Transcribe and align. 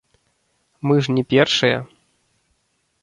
Мы 0.91 0.95
ж 1.07 1.15
не 1.17 1.23
першыя. 1.33 1.77